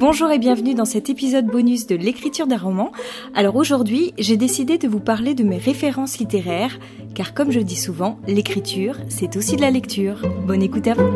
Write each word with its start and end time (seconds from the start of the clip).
Bonjour 0.00 0.30
et 0.30 0.38
bienvenue 0.38 0.72
dans 0.72 0.86
cet 0.86 1.10
épisode 1.10 1.44
bonus 1.44 1.86
de 1.86 1.94
l'écriture 1.94 2.46
d'un 2.46 2.56
roman. 2.56 2.90
Alors 3.34 3.56
aujourd'hui, 3.56 4.14
j'ai 4.16 4.38
décidé 4.38 4.78
de 4.78 4.88
vous 4.88 4.98
parler 4.98 5.34
de 5.34 5.44
mes 5.44 5.58
références 5.58 6.18
littéraires, 6.18 6.78
car 7.14 7.34
comme 7.34 7.50
je 7.50 7.60
dis 7.60 7.76
souvent, 7.76 8.18
l'écriture, 8.26 8.96
c'est 9.10 9.36
aussi 9.36 9.56
de 9.56 9.60
la 9.60 9.70
lecture. 9.70 10.22
Bonne 10.46 10.62
écoute 10.62 10.86
à 10.86 10.94
vous 10.94 11.10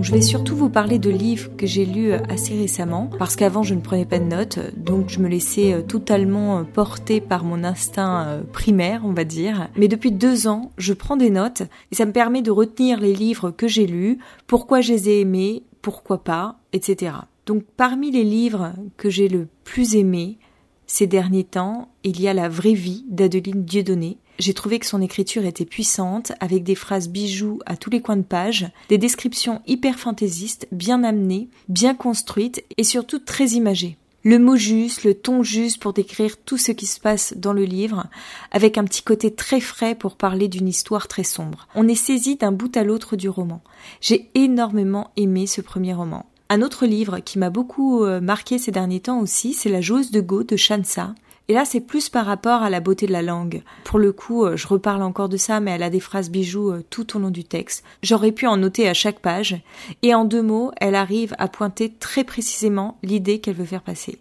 je 0.00 0.12
vais 0.12 0.20
surtout 0.20 0.54
vous 0.54 0.68
parler 0.68 0.98
de 0.98 1.08
livres 1.08 1.56
que 1.56 1.66
j'ai 1.66 1.86
lus 1.86 2.12
assez 2.12 2.54
récemment, 2.54 3.08
parce 3.18 3.36
qu'avant 3.36 3.62
je 3.62 3.74
ne 3.74 3.80
prenais 3.80 4.04
pas 4.04 4.18
de 4.18 4.24
notes, 4.24 4.58
donc 4.76 5.08
je 5.08 5.18
me 5.18 5.28
laissais 5.28 5.72
euh, 5.72 5.80
totalement 5.80 6.58
euh, 6.58 6.62
porter 6.62 7.22
par 7.22 7.42
mon 7.42 7.64
instinct 7.64 8.26
euh, 8.26 8.42
primaire, 8.42 9.00
on 9.06 9.14
va 9.14 9.24
dire. 9.24 9.70
Mais 9.78 9.88
depuis 9.88 10.12
deux 10.12 10.46
ans, 10.46 10.72
je 10.76 10.92
prends 10.92 11.16
des 11.16 11.30
notes, 11.30 11.62
et 11.90 11.94
ça 11.94 12.04
me 12.04 12.12
permet 12.12 12.42
de 12.42 12.50
retenir 12.50 13.00
les 13.00 13.14
livres 13.14 13.50
que 13.50 13.66
j'ai 13.66 13.86
lus, 13.86 14.18
pourquoi 14.46 14.82
je 14.82 14.92
les 14.92 15.08
ai 15.08 15.20
aimés, 15.20 15.62
pourquoi 15.84 16.24
pas, 16.24 16.56
etc. 16.72 17.12
Donc 17.44 17.62
parmi 17.76 18.10
les 18.10 18.24
livres 18.24 18.72
que 18.96 19.10
j'ai 19.10 19.28
le 19.28 19.48
plus 19.64 19.96
aimés 19.96 20.38
ces 20.86 21.06
derniers 21.06 21.44
temps, 21.44 21.92
il 22.04 22.22
y 22.22 22.26
a 22.26 22.32
La 22.32 22.48
vraie 22.48 22.72
vie 22.72 23.04
d'Adeline 23.08 23.66
Dieudonné. 23.66 24.16
J'ai 24.38 24.54
trouvé 24.54 24.78
que 24.78 24.86
son 24.86 25.02
écriture 25.02 25.44
était 25.44 25.66
puissante, 25.66 26.32
avec 26.40 26.64
des 26.64 26.74
phrases 26.74 27.10
bijoux 27.10 27.58
à 27.66 27.76
tous 27.76 27.90
les 27.90 28.00
coins 28.00 28.16
de 28.16 28.22
page, 28.22 28.66
des 28.88 28.96
descriptions 28.96 29.60
hyper 29.66 29.98
fantaisistes, 29.98 30.66
bien 30.72 31.04
amenées, 31.04 31.50
bien 31.68 31.94
construites 31.94 32.64
et 32.78 32.84
surtout 32.84 33.18
très 33.18 33.48
imagées 33.48 33.98
le 34.24 34.38
mot 34.38 34.56
juste, 34.56 35.04
le 35.04 35.14
ton 35.14 35.42
juste 35.42 35.80
pour 35.80 35.92
décrire 35.92 36.38
tout 36.38 36.56
ce 36.56 36.72
qui 36.72 36.86
se 36.86 36.98
passe 36.98 37.34
dans 37.36 37.52
le 37.52 37.64
livre, 37.64 38.06
avec 38.50 38.78
un 38.78 38.84
petit 38.84 39.02
côté 39.02 39.32
très 39.32 39.60
frais 39.60 39.94
pour 39.94 40.16
parler 40.16 40.48
d'une 40.48 40.66
histoire 40.66 41.08
très 41.08 41.24
sombre. 41.24 41.68
On 41.74 41.86
est 41.86 41.94
saisi 41.94 42.36
d'un 42.36 42.50
bout 42.50 42.74
à 42.76 42.84
l'autre 42.84 43.16
du 43.16 43.28
roman. 43.28 43.62
J'ai 44.00 44.30
énormément 44.34 45.10
aimé 45.16 45.46
ce 45.46 45.60
premier 45.60 45.92
roman. 45.92 46.26
Un 46.48 46.62
autre 46.62 46.86
livre 46.86 47.20
qui 47.20 47.38
m'a 47.38 47.50
beaucoup 47.50 48.04
euh, 48.04 48.20
marqué 48.20 48.58
ces 48.58 48.70
derniers 48.70 49.00
temps 49.00 49.20
aussi, 49.20 49.52
c'est 49.52 49.70
La 49.70 49.80
joueuse 49.80 50.10
de 50.10 50.20
Go 50.20 50.42
de 50.42 50.56
Shansa. 50.56 51.14
Et 51.48 51.52
là, 51.52 51.64
c'est 51.66 51.80
plus 51.80 52.08
par 52.08 52.24
rapport 52.24 52.62
à 52.62 52.70
la 52.70 52.80
beauté 52.80 53.06
de 53.06 53.12
la 53.12 53.20
langue. 53.20 53.62
Pour 53.84 53.98
le 53.98 54.12
coup, 54.12 54.44
euh, 54.44 54.56
je 54.56 54.66
reparle 54.66 55.02
encore 55.02 55.28
de 55.28 55.36
ça, 55.36 55.60
mais 55.60 55.72
elle 55.72 55.82
a 55.82 55.90
des 55.90 56.00
phrases 56.00 56.30
bijoux 56.30 56.70
euh, 56.70 56.82
tout 56.88 57.16
au 57.16 57.20
long 57.20 57.30
du 57.30 57.44
texte. 57.44 57.84
J'aurais 58.02 58.32
pu 58.32 58.46
en 58.46 58.56
noter 58.56 58.88
à 58.88 58.94
chaque 58.94 59.20
page. 59.20 59.60
Et 60.02 60.14
en 60.14 60.24
deux 60.24 60.42
mots, 60.42 60.72
elle 60.78 60.94
arrive 60.94 61.34
à 61.38 61.48
pointer 61.48 61.92
très 61.92 62.24
précisément 62.24 62.96
l'idée 63.02 63.40
qu'elle 63.40 63.56
veut 63.56 63.66
faire 63.66 63.82
passer. 63.82 64.18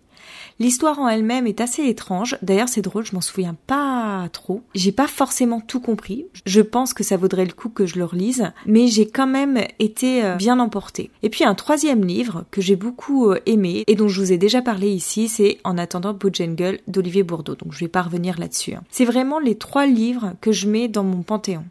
L'histoire 0.60 1.00
en 1.00 1.08
elle-même 1.08 1.48
est 1.48 1.62
assez 1.62 1.84
étrange. 1.88 2.38
D'ailleurs, 2.42 2.70
c'est 2.70 2.82
drôle, 2.82 3.06
je 3.06 3.14
m'en 3.14 3.22
souviens 3.22 3.56
pas 3.68 4.28
trop. 4.32 4.62
J'ai 4.76 4.92
pas 4.92 5.08
forcément 5.08 5.62
tout 5.62 5.80
compris. 5.80 6.26
Je 6.46 6.62
pense 6.62 6.94
que 6.94 7.04
ça 7.04 7.18
vaudrait 7.18 7.46
le 7.46 7.54
coup 7.54 7.70
que 7.70 7.86
je 7.86 7.98
le 7.98 8.06
relise, 8.06 8.52
mais 8.66 8.88
j'ai 8.88 9.08
quand 9.08 9.28
même 9.28 9.64
été 9.80 10.24
euh, 10.24 10.36
bien 10.36 10.60
emportée. 10.60 11.10
Et 11.22 11.30
puis 11.30 11.44
un 11.44 11.56
troisième 11.56 12.06
livre 12.06 12.46
que 12.52 12.62
j'ai 12.62 12.76
beaucoup 12.76 13.32
euh, 13.32 13.40
aimé 13.46 13.84
et 13.88 13.96
dont 13.96 14.08
je 14.08 14.22
vous 14.22 14.32
ai 14.32 14.38
déjà 14.38 14.62
parlé 14.62 14.90
ici, 14.90 15.28
c'est 15.28 15.58
En 15.64 15.78
attendant 15.78 16.14
Bojangles 16.14 16.80
d'Olivier 16.88 17.24
Bourdeau. 17.24 17.56
Donc 17.56 17.74
je 17.74 17.80
vais 17.80 17.88
pas 17.88 18.02
revenir 18.02 18.40
là-dessus. 18.40 18.74
Hein. 18.74 18.84
C'est 18.90 19.06
vraiment 19.06 19.40
les 19.40 19.56
trois 19.56 19.86
livres 19.86 20.34
que 20.42 20.52
je 20.52 20.68
mets 20.68 20.88
dans 20.88 21.04
mon 21.04 21.24
panthéon. 21.24 21.64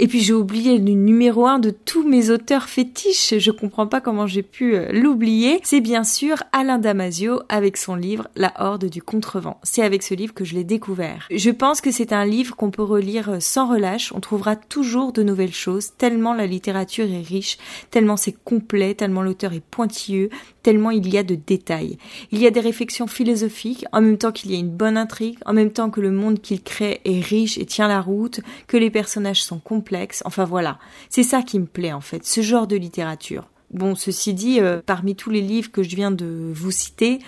Et 0.00 0.08
puis 0.08 0.20
j'ai 0.20 0.32
oublié 0.32 0.76
le 0.76 0.82
numéro 0.82 1.46
un 1.46 1.60
de 1.60 1.70
tous 1.70 2.06
mes 2.06 2.30
auteurs 2.30 2.68
fétiches, 2.68 3.38
je 3.38 3.50
comprends 3.52 3.86
pas 3.86 4.00
comment 4.00 4.26
j'ai 4.26 4.42
pu 4.42 4.74
euh, 4.74 4.90
l'oublier. 4.90 5.60
C'est 5.62 5.80
bien 5.80 6.02
sûr 6.02 6.42
Alain 6.50 6.78
Damasio 6.78 7.42
avec 7.48 7.76
son 7.76 7.94
livre 7.94 8.26
La 8.34 8.52
Horde 8.58 8.86
du 8.86 9.02
Contrevent. 9.02 9.60
C'est 9.62 9.82
avec 9.82 10.02
ce 10.02 10.14
livre 10.14 10.34
que 10.34 10.44
je 10.44 10.54
l'ai 10.54 10.64
découvert. 10.64 11.28
Je 11.30 11.50
pense 11.50 11.80
que 11.80 11.92
c'est 11.92 12.12
un 12.12 12.24
livre 12.24 12.56
qu'on 12.56 12.72
peut 12.72 12.82
relire 12.82 13.28
euh, 13.30 13.40
sans 13.40 13.68
relâche, 13.68 14.12
on 14.12 14.18
trouvera 14.18 14.56
toujours 14.56 15.12
de 15.12 15.22
nouvelles 15.22 15.54
choses, 15.54 15.92
tellement 15.96 16.34
la 16.34 16.46
littérature 16.46 17.08
est 17.08 17.22
riche, 17.22 17.58
tellement 17.92 18.16
c'est 18.16 18.34
complet, 18.44 18.94
tellement 18.94 19.22
l'auteur 19.22 19.52
est 19.52 19.62
pointilleux, 19.62 20.28
tellement 20.64 20.90
il 20.90 21.08
y 21.08 21.18
a 21.18 21.22
de 21.22 21.36
détails. 21.36 21.98
Il 22.32 22.40
y 22.40 22.48
a 22.48 22.50
des 22.50 22.60
réflexions 22.60 23.06
philosophiques, 23.06 23.84
en 23.92 24.00
même 24.00 24.18
temps 24.18 24.32
qu'il 24.32 24.50
y 24.50 24.56
a 24.56 24.58
une 24.58 24.70
bonne 24.70 24.96
intrigue, 24.96 25.38
en 25.46 25.52
même 25.52 25.70
temps 25.70 25.90
que 25.90 26.00
le 26.00 26.10
monde 26.10 26.40
qu'il 26.40 26.62
crée 26.62 27.00
est 27.04 27.20
riche 27.20 27.58
et 27.58 27.66
tient 27.66 27.86
la 27.86 28.00
route, 28.00 28.40
que 28.66 28.76
les 28.76 28.90
personnages 28.90 29.44
sont 29.44 29.60
enfin 30.24 30.44
voilà. 30.44 30.78
C'est 31.08 31.22
ça 31.22 31.42
qui 31.42 31.58
me 31.58 31.66
plaît 31.66 31.92
en 31.92 32.00
fait, 32.00 32.24
ce 32.24 32.40
genre 32.40 32.66
de 32.66 32.76
littérature. 32.76 33.48
Bon, 33.70 33.94
ceci 33.94 34.34
dit, 34.34 34.60
euh, 34.60 34.80
parmi 34.84 35.16
tous 35.16 35.30
les 35.30 35.40
livres 35.40 35.72
que 35.72 35.82
je 35.82 35.96
viens 35.96 36.10
de 36.10 36.52
vous 36.54 36.70
citer, 36.70 37.18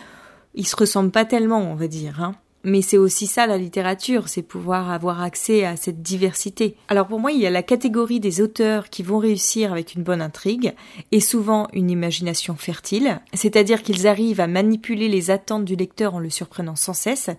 ils 0.55 0.66
se 0.66 0.77
ressemblent 0.77 1.11
pas 1.11 1.25
tellement, 1.25 1.59
on 1.59 1.75
va 1.75 1.89
dire. 1.89 2.22
Hein. 2.22 2.34
Mais 2.66 2.82
c'est 2.82 2.99
aussi 2.99 3.28
ça 3.28 3.47
la 3.47 3.59
littérature, 3.59 4.28
c'est 4.28 4.43
pouvoir 4.43 4.91
avoir 4.91 5.22
accès 5.22 5.65
à 5.65 5.77
cette 5.77 6.03
diversité. 6.03 6.75
Alors 6.88 7.06
pour 7.06 7.21
moi, 7.21 7.31
il 7.31 7.38
y 7.38 7.47
a 7.47 7.50
la 7.50 7.62
catégorie 7.62 8.19
des 8.19 8.41
auteurs 8.41 8.91
qui 8.91 9.04
vont 9.04 9.19
réussir 9.19 9.71
avec 9.71 9.94
une 9.94 10.03
bonne 10.03 10.21
intrigue 10.21 10.75
et 11.12 11.21
souvent 11.21 11.69
une 11.72 11.93
imagination 11.93 12.56
fertile, 12.56 13.21
c'est-à-dire 13.34 13.84
qu'ils 13.84 14.09
arrivent 14.09 14.41
à 14.41 14.49
manipuler 14.49 15.09
les 15.09 15.31
attentes 15.31 15.65
du 15.65 15.77
lecteur 15.77 16.16
en 16.16 16.19
le 16.19 16.28
surprenant 16.28 16.75
sans 16.75 16.93
cesse. 16.93 17.31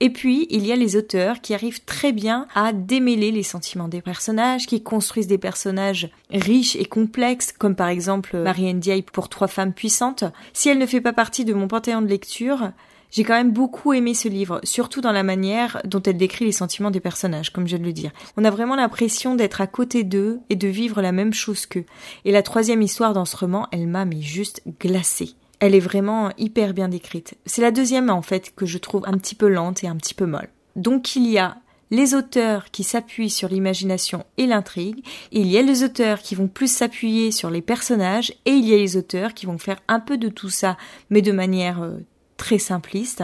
Et 0.00 0.10
puis, 0.10 0.46
il 0.50 0.66
y 0.66 0.72
a 0.72 0.76
les 0.76 0.96
auteurs 0.96 1.40
qui 1.40 1.54
arrivent 1.54 1.82
très 1.86 2.12
bien 2.12 2.46
à 2.54 2.74
démêler 2.74 3.30
les 3.30 3.42
sentiments 3.42 3.88
des 3.88 4.02
personnages, 4.02 4.66
qui 4.66 4.82
construisent 4.82 5.26
des 5.26 5.38
personnages 5.38 6.10
riches 6.30 6.76
et 6.76 6.84
complexes, 6.84 7.52
comme 7.52 7.74
par 7.74 7.88
exemple 7.88 8.36
Marianne 8.36 8.80
Diaye 8.80 9.00
pour 9.00 9.30
Trois 9.30 9.48
femmes 9.48 9.72
puissantes. 9.72 10.24
Si 10.52 10.68
elle 10.68 10.76
ne 10.76 10.84
fait 10.84 11.00
pas 11.00 11.14
partie 11.14 11.46
de 11.46 11.54
mon 11.54 11.68
panthéon 11.68 12.02
de 12.02 12.06
lecture, 12.06 12.70
j'ai 13.14 13.22
quand 13.22 13.34
même 13.34 13.52
beaucoup 13.52 13.92
aimé 13.92 14.12
ce 14.12 14.26
livre, 14.26 14.58
surtout 14.64 15.00
dans 15.00 15.12
la 15.12 15.22
manière 15.22 15.80
dont 15.84 16.02
elle 16.02 16.16
décrit 16.16 16.46
les 16.46 16.52
sentiments 16.52 16.90
des 16.90 16.98
personnages, 16.98 17.52
comme 17.52 17.64
je 17.64 17.76
viens 17.76 17.78
de 17.78 17.84
le 17.84 17.92
dire. 17.92 18.10
On 18.36 18.44
a 18.44 18.50
vraiment 18.50 18.74
l'impression 18.74 19.36
d'être 19.36 19.60
à 19.60 19.68
côté 19.68 20.02
d'eux 20.02 20.40
et 20.50 20.56
de 20.56 20.66
vivre 20.66 21.00
la 21.00 21.12
même 21.12 21.32
chose 21.32 21.64
qu'eux. 21.66 21.84
Et 22.24 22.32
la 22.32 22.42
troisième 22.42 22.82
histoire 22.82 23.12
dans 23.12 23.24
ce 23.24 23.36
roman, 23.36 23.68
elle 23.70 23.86
m'a 23.86 24.04
mais 24.04 24.20
juste 24.20 24.62
glacée. 24.80 25.30
Elle 25.60 25.76
est 25.76 25.80
vraiment 25.80 26.32
hyper 26.38 26.74
bien 26.74 26.88
décrite. 26.88 27.36
C'est 27.46 27.62
la 27.62 27.70
deuxième 27.70 28.10
en 28.10 28.20
fait 28.20 28.52
que 28.56 28.66
je 28.66 28.78
trouve 28.78 29.04
un 29.06 29.16
petit 29.16 29.36
peu 29.36 29.46
lente 29.46 29.84
et 29.84 29.86
un 29.88 29.94
petit 29.94 30.14
peu 30.14 30.26
molle. 30.26 30.48
Donc 30.74 31.14
il 31.14 31.30
y 31.30 31.38
a 31.38 31.58
les 31.92 32.16
auteurs 32.16 32.72
qui 32.72 32.82
s'appuient 32.82 33.30
sur 33.30 33.48
l'imagination 33.48 34.24
et 34.38 34.46
l'intrigue, 34.46 35.04
il 35.30 35.46
y 35.46 35.56
a 35.56 35.62
les 35.62 35.84
auteurs 35.84 36.18
qui 36.18 36.34
vont 36.34 36.48
plus 36.48 36.72
s'appuyer 36.72 37.30
sur 37.30 37.50
les 37.50 37.62
personnages, 37.62 38.32
et 38.46 38.50
il 38.50 38.68
y 38.68 38.74
a 38.74 38.76
les 38.76 38.96
auteurs 38.96 39.34
qui 39.34 39.46
vont 39.46 39.58
faire 39.58 39.78
un 39.86 40.00
peu 40.00 40.18
de 40.18 40.28
tout 40.28 40.50
ça, 40.50 40.76
mais 41.10 41.22
de 41.22 41.30
manière 41.30 41.82
euh, 41.82 41.98
très 42.36 42.58
simpliste, 42.58 43.22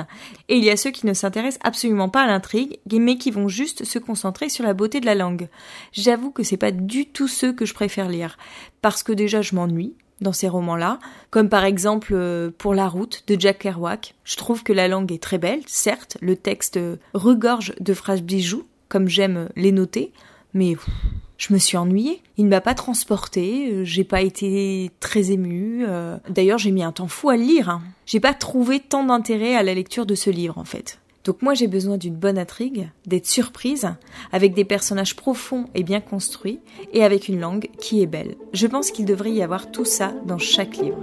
et 0.48 0.56
il 0.56 0.64
y 0.64 0.70
a 0.70 0.76
ceux 0.76 0.90
qui 0.90 1.06
ne 1.06 1.14
s'intéressent 1.14 1.60
absolument 1.64 2.08
pas 2.08 2.22
à 2.22 2.26
l'intrigue, 2.26 2.78
mais 2.90 3.18
qui 3.18 3.30
vont 3.30 3.48
juste 3.48 3.84
se 3.84 3.98
concentrer 3.98 4.48
sur 4.48 4.64
la 4.64 4.74
beauté 4.74 5.00
de 5.00 5.06
la 5.06 5.14
langue. 5.14 5.48
J'avoue 5.92 6.30
que 6.30 6.42
c'est 6.42 6.56
pas 6.56 6.70
du 6.70 7.06
tout 7.06 7.28
ceux 7.28 7.52
que 7.52 7.66
je 7.66 7.74
préfère 7.74 8.08
lire, 8.08 8.38
parce 8.82 9.02
que 9.02 9.12
déjà 9.12 9.42
je 9.42 9.54
m'ennuie 9.54 9.94
dans 10.20 10.32
ces 10.32 10.48
romans-là, 10.48 10.98
comme 11.30 11.48
par 11.48 11.64
exemple 11.64 12.12
euh, 12.12 12.50
Pour 12.56 12.74
la 12.74 12.88
route 12.88 13.24
de 13.26 13.40
Jack 13.40 13.60
Kerouac. 13.60 14.14
Je 14.24 14.36
trouve 14.36 14.62
que 14.62 14.72
la 14.72 14.86
langue 14.86 15.12
est 15.12 15.22
très 15.22 15.38
belle, 15.38 15.62
certes, 15.66 16.18
le 16.20 16.36
texte 16.36 16.78
regorge 17.14 17.74
de 17.80 17.94
phrases 17.94 18.22
bijoux, 18.22 18.66
comme 18.88 19.08
j'aime 19.08 19.48
les 19.56 19.72
noter, 19.72 20.12
mais 20.52 20.76
je 21.40 21.54
me 21.54 21.58
suis 21.58 21.78
ennuyée. 21.78 22.22
Il 22.36 22.44
ne 22.44 22.50
m'a 22.50 22.60
pas 22.60 22.74
transportée, 22.74 23.72
euh, 23.72 23.84
j'ai 23.84 24.04
pas 24.04 24.20
été 24.20 24.90
très 25.00 25.32
émue. 25.32 25.84
Euh. 25.88 26.18
D'ailleurs, 26.28 26.58
j'ai 26.58 26.70
mis 26.70 26.82
un 26.82 26.92
temps 26.92 27.08
fou 27.08 27.30
à 27.30 27.36
le 27.36 27.42
lire. 27.42 27.70
Hein. 27.70 27.82
J'ai 28.06 28.20
pas 28.20 28.34
trouvé 28.34 28.78
tant 28.78 29.04
d'intérêt 29.04 29.56
à 29.56 29.62
la 29.62 29.74
lecture 29.74 30.04
de 30.04 30.14
ce 30.14 30.28
livre, 30.28 30.58
en 30.58 30.64
fait. 30.64 31.00
Donc 31.24 31.42
moi 31.42 31.52
j'ai 31.52 31.66
besoin 31.66 31.98
d'une 31.98 32.14
bonne 32.14 32.38
intrigue, 32.38 32.88
d'être 33.06 33.26
surprise, 33.26 33.90
avec 34.32 34.54
des 34.54 34.64
personnages 34.64 35.16
profonds 35.16 35.66
et 35.74 35.82
bien 35.82 36.00
construits, 36.00 36.60
et 36.94 37.04
avec 37.04 37.28
une 37.28 37.40
langue 37.40 37.68
qui 37.78 38.00
est 38.00 38.06
belle. 38.06 38.36
Je 38.54 38.66
pense 38.66 38.90
qu'il 38.90 39.04
devrait 39.04 39.32
y 39.32 39.42
avoir 39.42 39.70
tout 39.70 39.84
ça 39.84 40.14
dans 40.24 40.38
chaque 40.38 40.78
livre. 40.78 40.98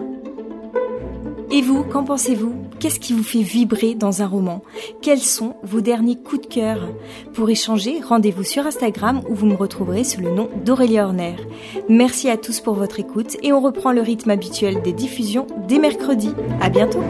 Et 1.51 1.61
vous, 1.61 1.83
qu'en 1.83 2.03
pensez-vous? 2.03 2.66
Qu'est-ce 2.79 2.99
qui 2.99 3.13
vous 3.13 3.23
fait 3.23 3.41
vibrer 3.41 3.95
dans 3.95 4.21
un 4.21 4.27
roman? 4.27 4.61
Quels 5.01 5.19
sont 5.19 5.55
vos 5.63 5.81
derniers 5.81 6.15
coups 6.15 6.47
de 6.47 6.53
cœur? 6.53 6.89
Pour 7.33 7.49
échanger, 7.49 8.01
rendez-vous 8.01 8.43
sur 8.43 8.67
Instagram 8.67 9.21
où 9.29 9.33
vous 9.33 9.47
me 9.47 9.55
retrouverez 9.55 10.03
sous 10.03 10.21
le 10.21 10.29
nom 10.29 10.49
d'Aurélia 10.63 11.05
Horner. 11.05 11.35
Merci 11.89 12.29
à 12.29 12.37
tous 12.37 12.59
pour 12.59 12.75
votre 12.75 12.99
écoute 12.99 13.37
et 13.41 13.51
on 13.51 13.61
reprend 13.61 13.91
le 13.91 14.01
rythme 14.01 14.29
habituel 14.29 14.81
des 14.83 14.93
diffusions 14.93 15.47
dès 15.67 15.79
mercredi. 15.79 16.31
À 16.61 16.69
bientôt 16.69 17.01